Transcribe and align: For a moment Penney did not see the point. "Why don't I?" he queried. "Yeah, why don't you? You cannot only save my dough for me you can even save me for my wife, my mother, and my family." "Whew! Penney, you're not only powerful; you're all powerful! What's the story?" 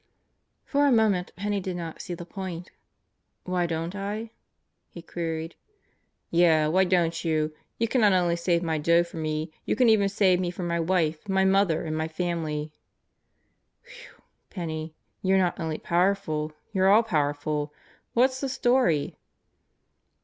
For 0.65 0.87
a 0.87 0.91
moment 0.91 1.31
Penney 1.35 1.59
did 1.59 1.75
not 1.77 2.01
see 2.01 2.15
the 2.15 2.25
point. 2.25 2.71
"Why 3.43 3.67
don't 3.67 3.95
I?" 3.95 4.31
he 4.89 5.03
queried. 5.03 5.53
"Yeah, 6.31 6.65
why 6.69 6.85
don't 6.85 7.23
you? 7.23 7.53
You 7.77 7.87
cannot 7.87 8.11
only 8.11 8.35
save 8.35 8.63
my 8.63 8.79
dough 8.79 9.03
for 9.03 9.17
me 9.17 9.51
you 9.63 9.75
can 9.75 9.89
even 9.89 10.09
save 10.09 10.39
me 10.39 10.49
for 10.49 10.63
my 10.63 10.79
wife, 10.79 11.29
my 11.29 11.45
mother, 11.45 11.83
and 11.85 11.95
my 11.95 12.07
family." 12.07 12.73
"Whew! 13.83 14.23
Penney, 14.49 14.95
you're 15.21 15.37
not 15.37 15.59
only 15.59 15.77
powerful; 15.77 16.51
you're 16.73 16.89
all 16.89 17.03
powerful! 17.03 17.71
What's 18.15 18.41
the 18.41 18.49
story?" 18.49 19.19